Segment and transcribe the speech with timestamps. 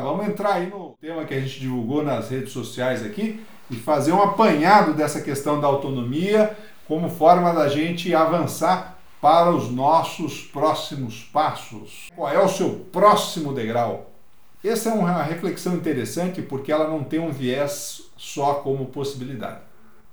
[0.00, 4.12] vamos entrar aí no tema que a gente divulgou nas redes sociais aqui e fazer
[4.12, 6.56] um apanhado dessa questão da autonomia
[6.88, 12.08] como forma da gente avançar para os nossos próximos passos.
[12.14, 14.10] Qual é o seu próximo degrau?
[14.64, 19.60] Essa é uma reflexão interessante porque ela não tem um viés só como possibilidade.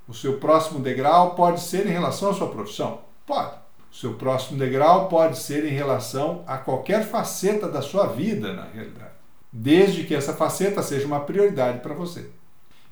[0.08, 3.00] O seu próximo degrau pode ser em relação à sua profissão?
[3.26, 3.56] Pode.
[3.92, 8.64] O seu próximo degrau pode ser em relação a qualquer faceta da sua vida, na
[8.64, 9.12] realidade,
[9.52, 12.30] desde que essa faceta seja uma prioridade para você.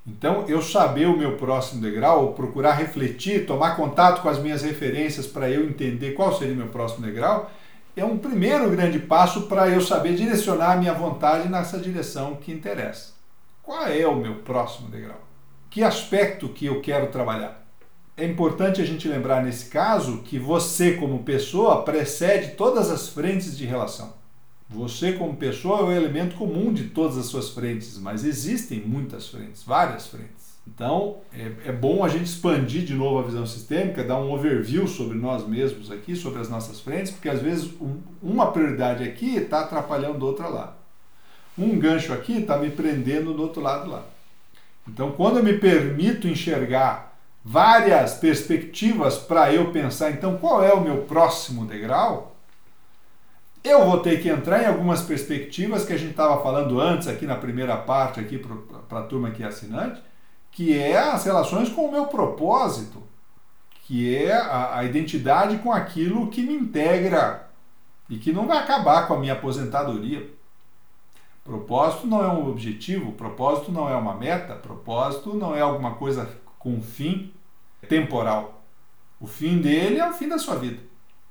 [0.08, 5.26] Então, eu saber o meu próximo degrau, procurar refletir, tomar contato com as minhas referências
[5.26, 7.50] para eu entender qual seria o meu próximo degrau,
[7.96, 12.52] é um primeiro grande passo para eu saber direcionar a minha vontade nessa direção que
[12.52, 13.14] interessa.
[13.64, 15.20] Qual é o meu próximo degrau?
[15.72, 17.66] Que aspecto que eu quero trabalhar?
[18.16, 23.58] É importante a gente lembrar nesse caso que você, como pessoa, precede todas as frentes
[23.58, 24.14] de relação.
[24.70, 29.28] Você, como pessoa, é o elemento comum de todas as suas frentes, mas existem muitas
[29.28, 30.56] frentes, várias frentes.
[30.68, 34.88] Então, é, é, bom a gente expandir de novo a visão sistêmica, dar um overview
[34.88, 39.36] sobre nós mesmos aqui, sobre as nossas frentes, porque às vezes um, uma prioridade aqui
[39.36, 40.76] está atrapalhando outra lá.
[41.58, 44.04] Um gancho aqui está me prendendo do outro lado lá.
[44.88, 50.82] Então, quando eu me permito enxergar várias perspectivas para eu pensar, então, qual é o
[50.82, 52.35] meu próximo degrau?
[53.66, 57.26] Eu vou ter que entrar em algumas perspectivas que a gente estava falando antes aqui
[57.26, 60.00] na primeira parte aqui para a turma que é assinante,
[60.52, 63.02] que é as relações com o meu propósito,
[63.82, 67.50] que é a, a identidade com aquilo que me integra
[68.08, 70.30] e que não vai acabar com a minha aposentadoria.
[71.44, 76.30] Propósito não é um objetivo, propósito não é uma meta, propósito não é alguma coisa
[76.60, 77.34] com fim
[77.90, 78.62] temporal.
[79.20, 80.78] O fim dele é o fim da sua vida.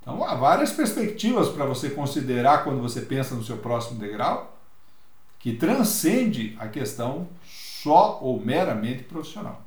[0.04, 4.54] Então há várias perspectivas para você considerar quando você pensa no seu próximo degrau,
[5.38, 9.62] que transcende a questão só ou meramente profissional.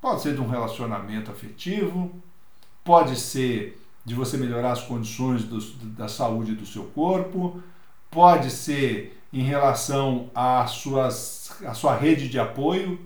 [0.00, 2.12] Pode ser de um relacionamento afetivo,
[2.84, 7.60] pode ser de você melhorar as condições do, da saúde do seu corpo,
[8.08, 12.98] pode ser em relação à, suas, à sua rede de apoio.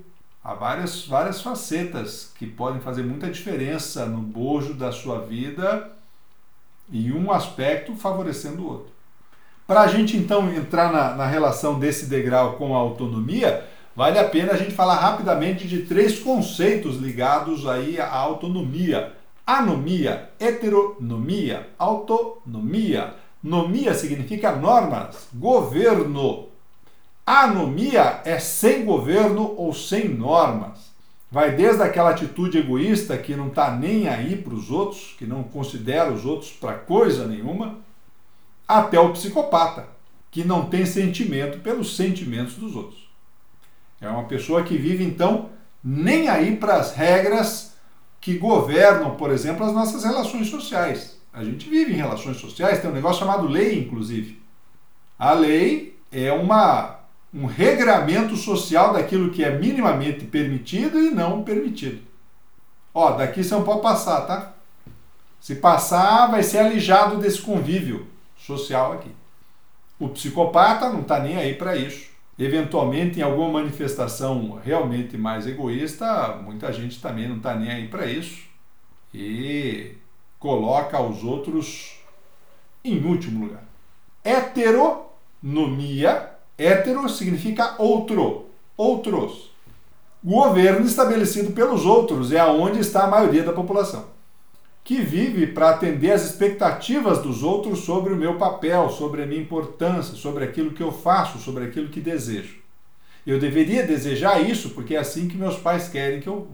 [0.44, 5.90] Há várias, várias facetas que podem fazer muita diferença no bojo da sua vida
[6.90, 8.92] e um aspecto favorecendo o outro.
[9.66, 13.64] Para a gente então entrar na, na relação desse degrau com a autonomia,
[13.96, 19.12] vale a pena a gente falar rapidamente de três conceitos ligados aí à autonomia.
[19.46, 23.14] Anomia, heteronomia, autonomia.
[23.42, 26.48] Nomia significa normas, governo.
[27.24, 30.91] Anomia é sem governo ou sem normas.
[31.32, 35.42] Vai desde aquela atitude egoísta que não está nem aí para os outros, que não
[35.42, 37.78] considera os outros para coisa nenhuma,
[38.68, 39.88] até o psicopata,
[40.30, 43.08] que não tem sentimento pelos sentimentos dos outros.
[43.98, 45.48] É uma pessoa que vive, então,
[45.82, 47.78] nem aí para as regras
[48.20, 51.18] que governam, por exemplo, as nossas relações sociais.
[51.32, 54.38] A gente vive em relações sociais, tem um negócio chamado lei, inclusive.
[55.18, 57.01] A lei é uma
[57.32, 62.02] um regramento social daquilo que é minimamente permitido e não permitido.
[62.92, 64.52] Ó, daqui você não pode passar, tá?
[65.40, 68.06] Se passar, vai ser alijado desse convívio
[68.36, 69.10] social aqui.
[69.98, 72.10] O psicopata não está nem aí para isso.
[72.38, 78.06] Eventualmente, em alguma manifestação realmente mais egoísta, muita gente também não está nem aí para
[78.06, 78.42] isso
[79.14, 79.94] e
[80.38, 81.98] coloca os outros
[82.84, 83.64] em último lugar.
[84.24, 88.46] Heteronomia Hétero significa outro,
[88.76, 89.50] outros.
[90.24, 94.06] O governo estabelecido pelos outros é aonde está a maioria da população,
[94.84, 99.40] que vive para atender às expectativas dos outros sobre o meu papel, sobre a minha
[99.40, 102.62] importância, sobre aquilo que eu faço, sobre aquilo que desejo.
[103.26, 106.48] Eu deveria desejar isso porque é assim que meus pais querem que eu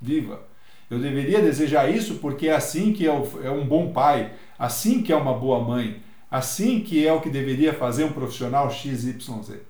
[0.00, 0.42] viva.
[0.90, 5.16] Eu deveria desejar isso porque é assim que é um bom pai, assim que é
[5.16, 9.60] uma boa mãe, assim que é o que deveria fazer um profissional XYZ.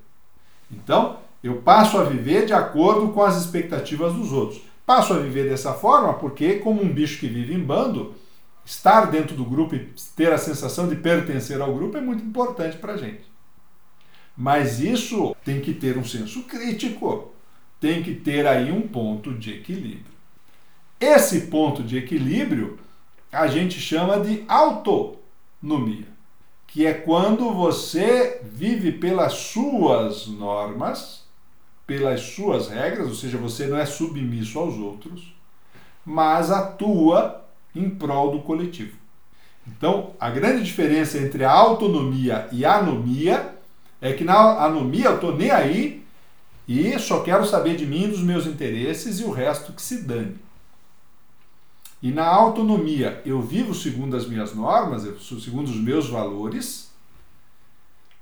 [0.71, 4.61] Então, eu passo a viver de acordo com as expectativas dos outros.
[4.85, 8.15] Passo a viver dessa forma porque, como um bicho que vive em bando,
[8.65, 12.77] estar dentro do grupo e ter a sensação de pertencer ao grupo é muito importante
[12.77, 13.23] para a gente.
[14.37, 17.33] Mas isso tem que ter um senso crítico,
[17.81, 20.19] tem que ter aí um ponto de equilíbrio.
[21.01, 22.79] Esse ponto de equilíbrio
[23.31, 26.18] a gente chama de autonomia
[26.69, 31.25] que é quando você vive pelas suas normas,
[31.87, 35.35] pelas suas regras, ou seja, você não é submisso aos outros,
[36.05, 37.45] mas atua
[37.75, 38.97] em prol do coletivo.
[39.67, 43.55] Então, a grande diferença entre a autonomia e a anomia
[44.01, 46.05] É que na anomia eu tô nem aí
[46.69, 50.37] e só quero saber de mim, dos meus interesses e o resto que se dane.
[52.03, 55.03] E na autonomia eu vivo segundo as minhas normas,
[55.43, 56.93] segundo os meus valores,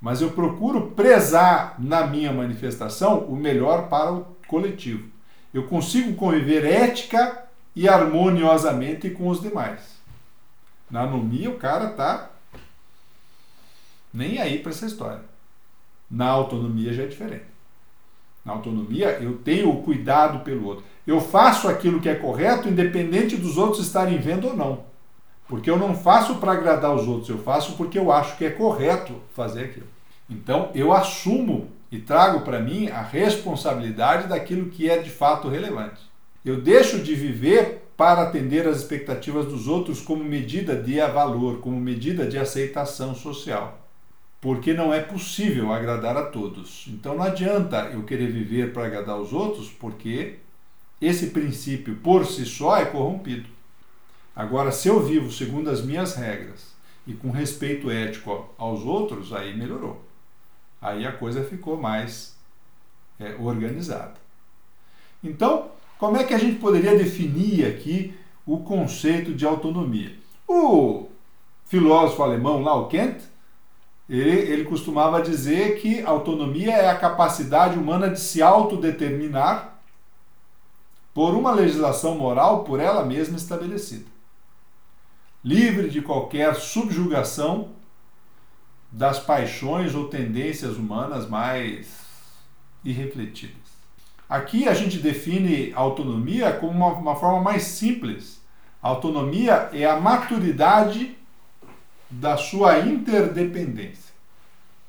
[0.00, 5.08] mas eu procuro prezar na minha manifestação o melhor para o coletivo.
[5.52, 7.44] Eu consigo conviver ética
[7.74, 9.96] e harmoniosamente com os demais.
[10.90, 12.30] Na anomia o cara tá
[14.12, 15.22] nem aí para essa história.
[16.10, 17.55] Na autonomia já é diferente.
[18.46, 20.84] Na autonomia, eu tenho o cuidado pelo outro.
[21.04, 24.84] Eu faço aquilo que é correto, independente dos outros estarem vendo ou não.
[25.48, 28.50] Porque eu não faço para agradar os outros, eu faço porque eu acho que é
[28.50, 29.86] correto fazer aquilo.
[30.30, 36.00] Então, eu assumo e trago para mim a responsabilidade daquilo que é de fato relevante.
[36.44, 41.80] Eu deixo de viver para atender às expectativas dos outros como medida de valor, como
[41.80, 43.85] medida de aceitação social
[44.40, 46.86] porque não é possível agradar a todos.
[46.88, 50.36] Então não adianta eu querer viver para agradar os outros, porque
[51.00, 53.48] esse princípio por si só é corrompido.
[54.34, 56.74] Agora, se eu vivo segundo as minhas regras
[57.06, 60.04] e com respeito ético aos outros, aí melhorou.
[60.80, 62.36] Aí a coisa ficou mais
[63.18, 64.14] é, organizada.
[65.24, 70.14] Então, como é que a gente poderia definir aqui o conceito de autonomia?
[70.46, 71.08] O
[71.64, 73.18] filósofo alemão lá, o Kant,
[74.08, 79.74] ele, ele costumava dizer que autonomia é a capacidade humana de se autodeterminar
[81.12, 84.06] por uma legislação moral por ela mesma estabelecida,
[85.42, 87.70] livre de qualquer subjugação
[88.92, 92.06] das paixões ou tendências humanas mais
[92.84, 93.66] irrefletidas.
[94.28, 98.40] Aqui a gente define autonomia como uma, uma forma mais simples.
[98.82, 101.16] A autonomia é a maturidade
[102.10, 104.14] da sua interdependência.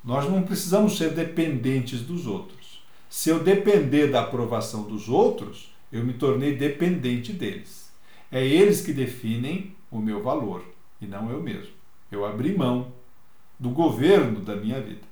[0.03, 2.83] Nós não precisamos ser dependentes dos outros.
[3.09, 7.91] Se eu depender da aprovação dos outros, eu me tornei dependente deles.
[8.31, 10.63] É eles que definem o meu valor
[11.01, 11.73] e não eu mesmo.
[12.11, 12.91] Eu abri mão
[13.59, 15.07] do governo da minha vida.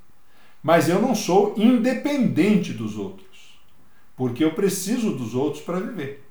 [0.61, 3.59] Mas eu não sou independente dos outros,
[4.15, 6.23] porque eu preciso dos outros para viver.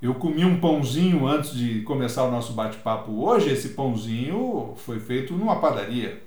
[0.00, 3.48] Eu comi um pãozinho antes de começar o nosso bate-papo hoje.
[3.48, 6.22] Esse pãozinho foi feito numa padaria.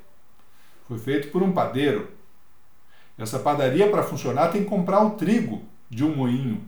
[0.88, 2.10] Foi feito por um padeiro.
[3.16, 6.64] Essa padaria, para funcionar, tem que comprar o trigo de um moinho.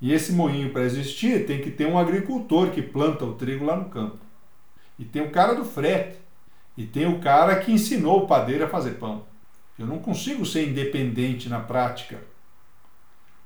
[0.00, 3.76] E esse moinho, para existir, tem que ter um agricultor que planta o trigo lá
[3.76, 4.18] no campo.
[4.98, 6.18] E tem o cara do frete.
[6.78, 9.24] E tem o cara que ensinou o padeiro a fazer pão.
[9.78, 12.18] Eu não consigo ser independente na prática.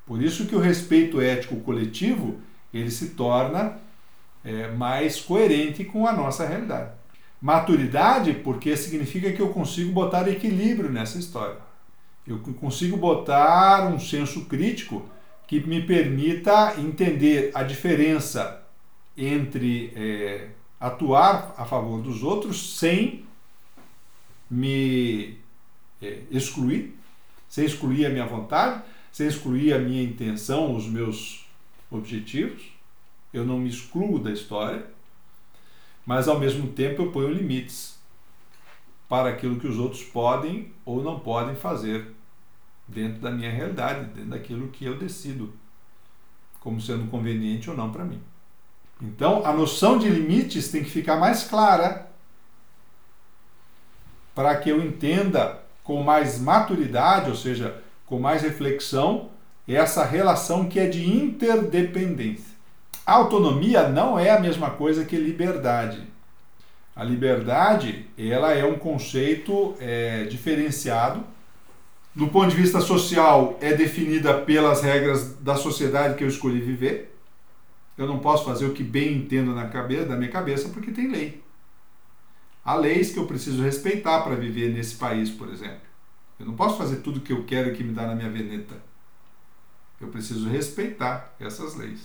[0.06, 2.41] Por isso que o respeito ético coletivo
[2.76, 3.78] ele se torna
[4.44, 6.90] é, mais coerente com a nossa realidade.
[7.40, 11.56] Maturidade, porque significa que eu consigo botar equilíbrio nessa história.
[12.26, 15.05] Eu consigo botar um senso crítico
[15.46, 18.62] que me permita entender a diferença
[19.17, 20.49] entre é,
[20.81, 23.25] atuar a favor dos outros sem
[24.50, 25.38] me
[26.02, 26.94] é, excluir,
[27.49, 28.82] sem excluir a minha vontade,
[29.12, 31.46] sem excluir a minha intenção, os meus
[31.91, 32.62] objetivos,
[33.33, 34.87] eu não me excluo da história,
[36.05, 37.99] mas ao mesmo tempo eu ponho limites
[39.09, 42.14] para aquilo que os outros podem ou não podem fazer
[42.87, 45.52] dentro da minha realidade, dentro daquilo que eu decido
[46.61, 48.21] como sendo conveniente ou não para mim.
[49.00, 52.09] Então, a noção de limites tem que ficar mais clara
[54.35, 59.31] para que eu entenda com mais maturidade, ou seja, com mais reflexão,
[59.75, 62.54] essa relação que é de interdependência.
[63.04, 66.06] Autonomia não é a mesma coisa que liberdade.
[66.94, 71.23] A liberdade ela é um conceito é, diferenciado.
[72.14, 77.14] Do ponto de vista social, é definida pelas regras da sociedade que eu escolhi viver.
[77.99, 81.08] Eu não posso fazer o que bem entendo na cabeça, da minha cabeça porque tem
[81.08, 81.42] lei.
[82.64, 85.87] Há leis que eu preciso respeitar para viver nesse país, por exemplo.
[86.40, 88.75] Eu não posso fazer tudo o que eu quero que me dá na minha veneta.
[90.00, 92.00] Eu preciso respeitar essas leis.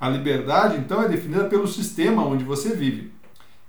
[0.00, 3.12] A liberdade, então, é definida pelo sistema onde você vive.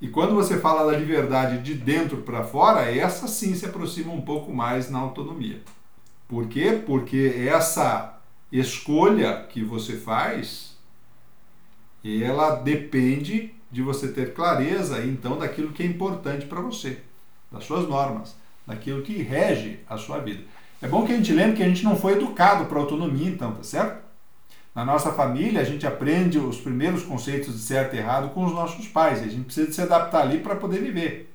[0.02, 4.22] E quando você fala da liberdade de dentro para fora, essa sim se aproxima um
[4.22, 5.62] pouco mais na autonomia.
[6.28, 6.82] Por quê?
[6.86, 8.20] Porque essa
[8.52, 10.76] escolha que você faz,
[12.04, 17.00] ela depende de você ter clareza, então, daquilo que é importante para você,
[17.52, 18.36] das suas normas,
[18.68, 20.44] daquilo que rege a sua vida.
[20.84, 23.54] É bom que a gente lembre que a gente não foi educado para autonomia, então,
[23.54, 24.04] tá certo?
[24.76, 28.52] Na nossa família, a gente aprende os primeiros conceitos de certo e errado com os
[28.52, 29.22] nossos pais.
[29.22, 31.34] A gente precisa se adaptar ali para poder viver.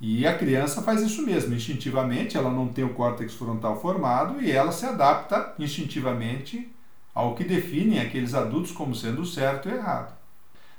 [0.00, 4.50] E a criança faz isso mesmo, instintivamente, ela não tem o córtex frontal formado e
[4.50, 6.68] ela se adapta instintivamente
[7.14, 10.12] ao que definem aqueles adultos como sendo certo e errado.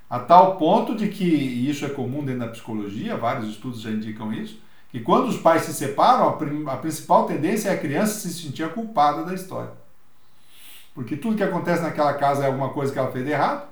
[0.09, 3.89] A tal ponto de que, e isso é comum dentro da psicologia, vários estudos já
[3.89, 4.59] indicam isso,
[4.91, 6.27] que quando os pais se separam,
[6.67, 9.71] a, principal tendência é a criança se sentir culpada da história.
[10.93, 13.69] Porque tudo que acontece naquela casa é alguma coisa que ela fez de errado.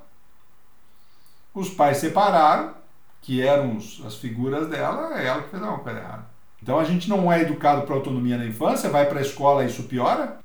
[1.53, 2.73] Os pais separaram,
[3.21, 6.25] que eram as figuras dela, é ela que fez alguma coisa errada.
[6.63, 9.67] Então a gente não é educado para autonomia na infância, vai para a escola e
[9.67, 10.39] isso piora,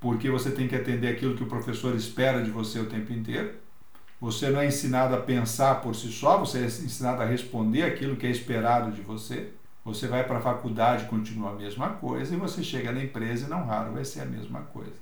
[0.00, 3.54] porque você tem que atender aquilo que o professor espera de você o tempo inteiro.
[4.20, 8.16] Você não é ensinado a pensar por si só, você é ensinado a responder aquilo
[8.16, 9.52] que é esperado de você.
[9.86, 13.48] Você vai para a faculdade, continua a mesma coisa, e você chega na empresa e
[13.48, 14.96] não raro vai ser a mesma coisa.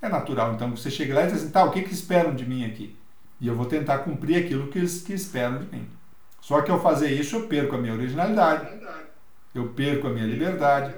[0.00, 2.32] É natural, então, que você chegue lá e diz assim, tá, o que, que esperam
[2.32, 2.96] de mim aqui?
[3.40, 5.88] E eu vou tentar cumprir aquilo que que esperam de mim.
[6.40, 8.68] Só que ao fazer isso, eu perco a minha originalidade,
[9.52, 10.94] eu perco a minha liberdade,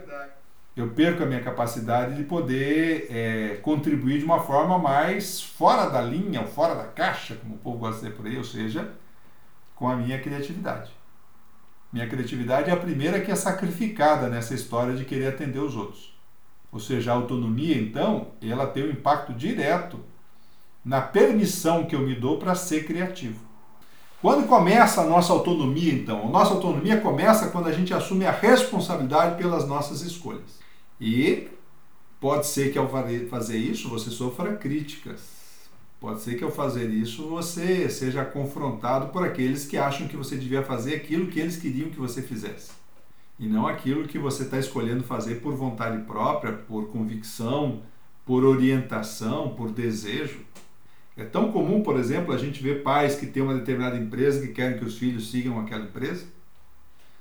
[0.77, 6.03] eu perco a minha capacidade de poder é, contribuir de uma forma mais fora da
[6.03, 8.87] linha, ou fora da caixa, como o povo gosta de dizer por aí, ou seja,
[9.75, 11.00] com a minha criatividade.
[11.93, 16.15] Minha criatividade é a primeira que é sacrificada nessa história de querer atender os outros.
[16.71, 19.99] Ou seja, a autonomia, então, ela tem um impacto direto
[20.85, 23.41] na permissão que eu me dou para ser criativo.
[24.23, 26.29] Quando começa a nossa autonomia, então?
[26.29, 30.61] A nossa autonomia começa quando a gente assume a responsabilidade pelas nossas escolhas.
[31.01, 31.49] E
[32.21, 32.89] pode ser que ao
[33.31, 35.40] fazer isso você sofra críticas.
[36.01, 40.35] Pode ser que ao fazer isso você seja confrontado por aqueles que acham que você
[40.35, 42.71] devia fazer aquilo que eles queriam que você fizesse.
[43.39, 47.83] E não aquilo que você está escolhendo fazer por vontade própria, por convicção,
[48.25, 50.41] por orientação, por desejo.
[51.19, 54.55] É tão comum, por exemplo, a gente ver pais que têm uma determinada empresa que
[54.55, 56.25] querem que os filhos sigam aquela empresa.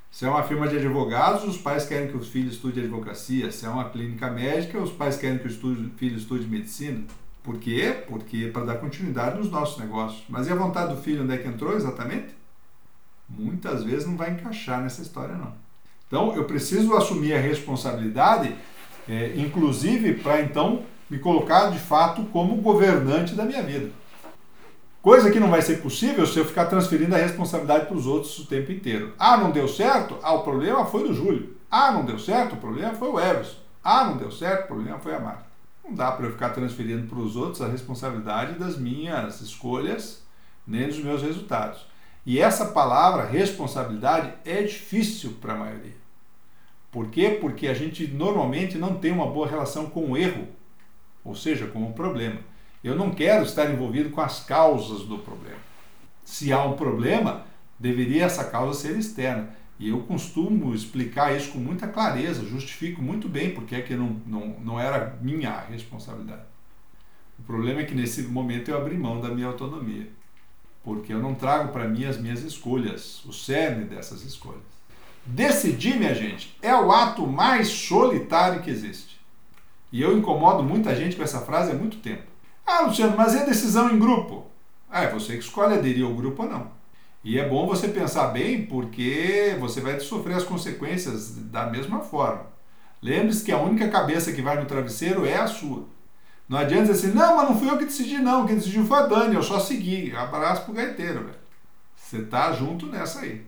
[0.09, 3.51] Se é uma firma de advogados, os pais querem que os filhos estudem advocacia.
[3.51, 5.51] Se é uma clínica médica, os pais querem que o
[5.97, 7.03] filho estude medicina.
[7.49, 8.03] Por quê?
[8.07, 10.23] Porque é para dar continuidade nos nossos negócios.
[10.29, 12.27] Mas e a vontade do filho onde é que entrou exatamente?
[13.27, 15.53] Muitas vezes não vai encaixar nessa história, não.
[16.05, 18.55] Então eu preciso assumir a responsabilidade,
[19.09, 23.89] é, inclusive para então me colocar de fato como governante da minha vida.
[25.01, 28.37] Coisa que não vai ser possível se eu ficar transferindo a responsabilidade para os outros
[28.37, 29.15] o tempo inteiro.
[29.17, 30.19] Ah, não deu certo?
[30.21, 31.57] Ah, o problema foi do Júlio.
[31.71, 32.53] Ah, não deu certo?
[32.53, 33.57] O problema foi o Everson.
[33.83, 34.65] Ah, não deu certo?
[34.65, 35.48] O problema foi a Marta.
[35.89, 40.21] Não dá para eu ficar transferindo para os outros a responsabilidade das minhas escolhas,
[40.65, 41.87] nem dos meus resultados.
[42.23, 45.97] E essa palavra responsabilidade é difícil para a maioria.
[46.91, 47.39] Por quê?
[47.41, 50.47] Porque a gente normalmente não tem uma boa relação com o erro,
[51.25, 52.39] ou seja, com o problema.
[52.83, 55.57] Eu não quero estar envolvido com as causas do problema.
[56.23, 57.45] Se há um problema,
[57.79, 59.55] deveria essa causa ser externa.
[59.79, 64.21] E eu costumo explicar isso com muita clareza, justifico muito bem porque é que não,
[64.27, 66.43] não, não era minha responsabilidade.
[67.39, 70.09] O problema é que nesse momento eu abri mão da minha autonomia,
[70.83, 74.61] porque eu não trago para mim as minhas escolhas, o cerne dessas escolhas.
[75.25, 79.17] Decidir, minha gente, é o ato mais solitário que existe.
[79.91, 82.23] E eu incomodo muita gente com essa frase há muito tempo.
[82.65, 84.45] Ah, Luciano, mas é decisão em grupo?
[84.89, 86.78] Ah, é você que escolhe aderir ao grupo ou não.
[87.23, 92.47] E é bom você pensar bem, porque você vai sofrer as consequências da mesma forma.
[93.01, 95.85] Lembre-se que a única cabeça que vai no travesseiro é a sua.
[96.47, 98.45] Não adianta dizer assim, não, mas não fui eu que decidi, não.
[98.45, 100.15] Quem decidiu foi a Dani, eu só segui.
[100.15, 101.39] Abraço pro gaiteiro, velho.
[101.95, 103.45] Você tá junto nessa aí.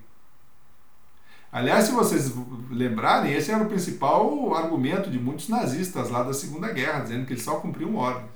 [1.51, 2.31] Aliás, se vocês
[2.69, 7.33] lembrarem, esse era o principal argumento de muitos nazistas lá da Segunda Guerra, dizendo que
[7.33, 8.29] eles só cumpriam ordens.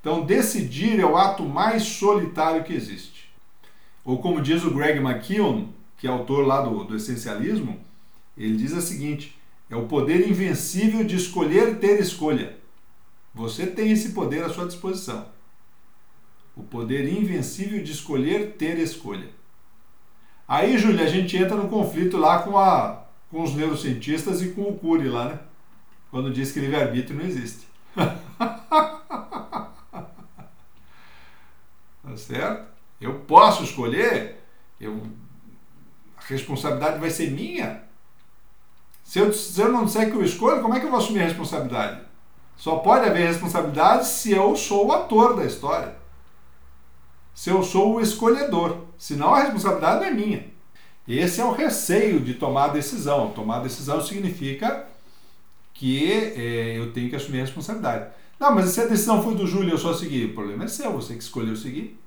[0.00, 3.17] Então, decidir é o ato mais solitário que existe.
[4.08, 7.78] Ou como diz o Greg McKeown, que é autor lá do, do Essencialismo,
[8.38, 9.38] ele diz o seguinte:
[9.68, 12.56] é o poder invencível de escolher ter escolha.
[13.34, 15.28] Você tem esse poder à sua disposição.
[16.56, 19.28] O poder invencível de escolher ter escolha.
[20.48, 24.62] Aí, Júlia, a gente entra no conflito lá com, a, com os neurocientistas e com
[24.62, 25.38] o Cury lá, né?
[26.10, 27.68] Quando diz que livre-arbítrio não existe.
[32.00, 32.67] Tá certo?
[33.28, 34.42] Posso escolher,
[34.80, 35.02] eu,
[36.16, 37.82] a responsabilidade vai ser minha.
[39.04, 41.20] Se eu, se eu não disser que eu escolho, como é que eu vou assumir
[41.20, 42.00] a responsabilidade?
[42.56, 45.94] Só pode haver responsabilidade se eu sou o ator da história.
[47.34, 48.78] Se eu sou o escolhedor.
[48.96, 50.46] Senão a responsabilidade não é minha.
[51.06, 53.30] Esse é o receio de tomar decisão.
[53.32, 54.88] Tomar decisão significa
[55.74, 58.10] que é, eu tenho que assumir a responsabilidade.
[58.40, 60.92] Não, mas se a decisão foi do Júlio eu só segui, o problema é seu,
[60.92, 61.98] você que escolheu seguir.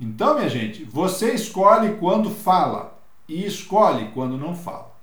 [0.00, 4.96] Então, minha gente, você escolhe quando fala e escolhe quando não fala.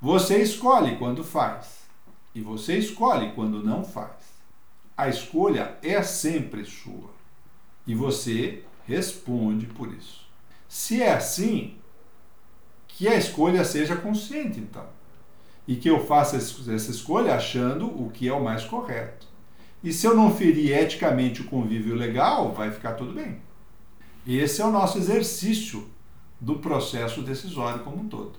[0.00, 1.84] Você escolhe quando faz
[2.34, 4.34] e você escolhe quando não faz.
[4.96, 7.10] A escolha é sempre sua
[7.86, 10.24] e você responde por isso.
[10.66, 11.76] Se é assim,
[12.88, 14.86] que a escolha seja consciente, então,
[15.68, 19.26] e que eu faça essa escolha achando o que é o mais correto.
[19.82, 23.38] E se eu não ferir eticamente o convívio legal, vai ficar tudo bem.
[24.26, 25.86] Esse é o nosso exercício
[26.40, 28.32] do processo decisório como um todo.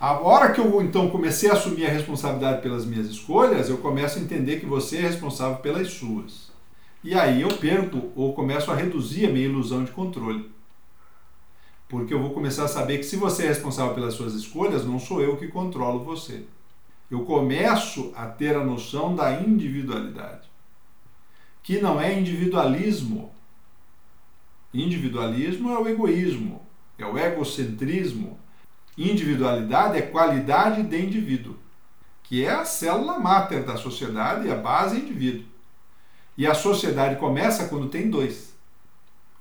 [0.00, 4.18] A hora que eu então comecei a assumir a responsabilidade pelas minhas escolhas, eu começo
[4.18, 6.50] a entender que você é responsável pelas suas.
[7.02, 10.50] E aí eu perco ou começo a reduzir a minha ilusão de controle.
[11.88, 14.98] Porque eu vou começar a saber que se você é responsável pelas suas escolhas, não
[14.98, 16.44] sou eu que controlo você.
[17.10, 20.48] Eu começo a ter a noção da individualidade,
[21.62, 23.32] que não é individualismo.
[24.78, 26.62] Individualismo é o egoísmo,
[26.96, 28.38] é o egocentrismo.
[28.96, 31.56] Individualidade é qualidade de indivíduo,
[32.22, 35.46] que é a célula máter da sociedade e a base é indivíduo.
[36.36, 38.54] E a sociedade começa quando tem dois.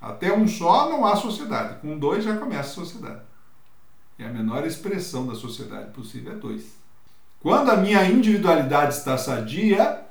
[0.02, 1.82] Até um só não há sociedade.
[1.82, 3.22] Com dois já começa a sociedade.
[4.18, 6.78] E a menor expressão da sociedade possível é dois.
[7.40, 10.04] Quando a minha individualidade está sadia,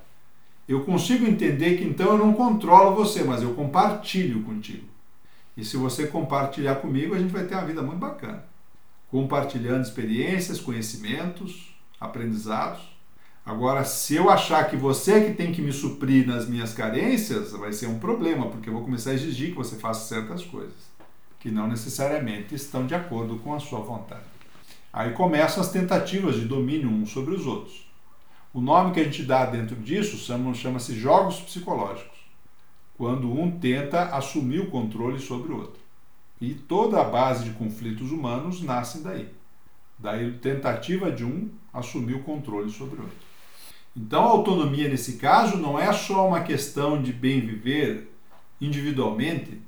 [0.68, 4.95] eu consigo entender que então eu não controlo você, mas eu compartilho contigo.
[5.56, 8.44] E se você compartilhar comigo, a gente vai ter uma vida muito bacana.
[9.10, 12.94] Compartilhando experiências, conhecimentos, aprendizados.
[13.44, 17.52] Agora, se eu achar que você é que tem que me suprir nas minhas carências,
[17.52, 20.96] vai ser um problema, porque eu vou começar a exigir que você faça certas coisas
[21.46, 24.24] que não necessariamente estão de acordo com a sua vontade.
[24.92, 27.88] Aí começam as tentativas de domínio uns sobre os outros.
[28.52, 32.15] O nome que a gente dá dentro disso chama-se jogos psicológicos,
[32.96, 35.80] quando um tenta assumir o controle sobre o outro.
[36.40, 39.28] E toda a base de conflitos humanos nasce daí.
[39.98, 43.26] Daí tentativa de um assumir o controle sobre o outro.
[43.96, 48.12] Então, a autonomia nesse caso não é só uma questão de bem viver
[48.60, 49.58] individualmente,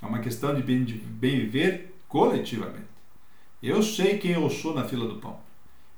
[0.00, 2.86] é uma questão de bem, de bem viver coletivamente.
[3.60, 5.40] Eu sei quem eu sou na fila do pão.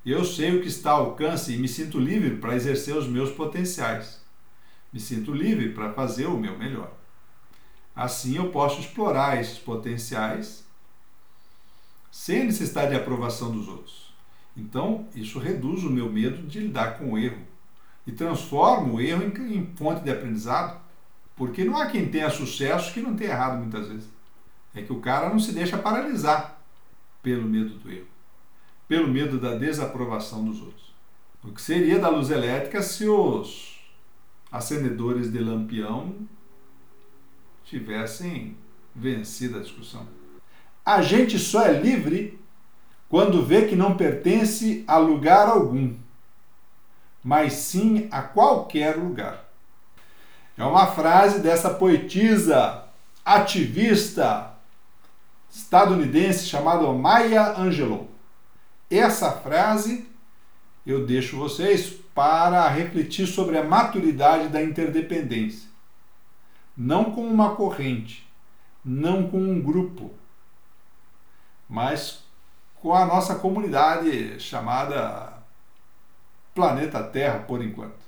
[0.04, 3.30] Eu sei o que está ao alcance e me sinto livre para exercer os meus
[3.30, 4.20] potenciais.
[4.92, 6.92] Me sinto livre para fazer o meu melhor.
[7.94, 10.64] Assim eu posso explorar esses potenciais
[12.10, 14.12] sem necessidade de aprovação dos outros.
[14.56, 17.40] Então, isso reduz o meu medo de lidar com o erro
[18.06, 20.80] e transforma o erro em, em de aprendizado.
[21.36, 24.08] Porque não há quem tenha sucesso que não tenha errado muitas vezes.
[24.74, 26.60] É que o cara não se deixa paralisar
[27.22, 28.06] pelo medo do erro,
[28.88, 30.92] pelo medo da desaprovação dos outros.
[31.42, 33.69] O que seria da luz elétrica se os
[34.50, 36.14] acendedores de lampião
[37.64, 38.56] tivessem
[38.94, 40.06] vencido a discussão?
[40.84, 42.38] A gente só é livre
[43.08, 45.94] quando vê que não pertence a lugar algum
[47.22, 49.44] mas sim a qualquer lugar.
[50.56, 52.84] É uma frase dessa poetisa
[53.24, 54.54] ativista
[55.50, 58.10] estadunidense chamada Maya Angelou.
[58.90, 60.08] Essa frase
[60.86, 65.68] eu deixo vocês para refletir sobre a maturidade da interdependência.
[66.76, 68.26] Não com uma corrente,
[68.84, 70.12] não com um grupo,
[71.68, 72.24] mas
[72.76, 75.34] com a nossa comunidade chamada
[76.54, 78.00] planeta Terra por enquanto.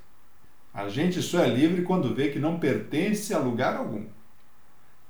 [0.73, 4.05] A gente só é livre quando vê que não pertence a lugar algum,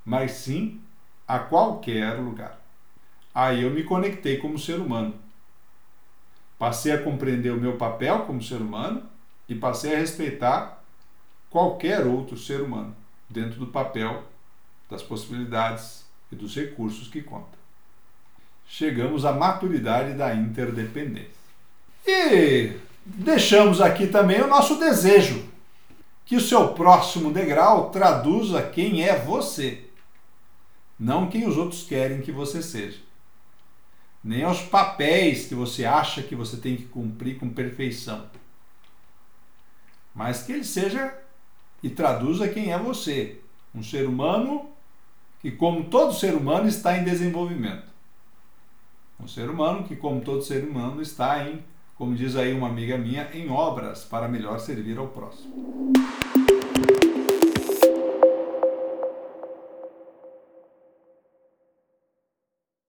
[0.03, 0.81] mas sim
[1.25, 2.59] a qualquer lugar.
[3.33, 5.15] Aí eu me conectei como ser humano.
[6.63, 9.03] Passei a compreender o meu papel como ser humano
[9.49, 10.81] e passei a respeitar
[11.49, 12.95] qualquer outro ser humano
[13.29, 14.23] dentro do papel,
[14.89, 17.57] das possibilidades e dos recursos que conta.
[18.65, 21.27] Chegamos à maturidade da interdependência.
[22.07, 25.43] E deixamos aqui também o nosso desejo
[26.25, 29.83] que o seu próximo degrau traduza quem é você,
[30.97, 32.99] não quem os outros querem que você seja,
[34.23, 38.25] nem aos papéis que você acha que você tem que cumprir com perfeição,
[40.15, 41.13] mas que ele seja
[41.81, 43.41] e traduza quem é você,
[43.75, 44.69] um ser humano
[45.41, 47.91] que, como todo ser humano, está em desenvolvimento.
[49.19, 51.63] Um ser humano que, como todo ser humano, está em
[51.95, 55.93] como diz aí uma amiga minha, em obras para melhor servir ao próximo.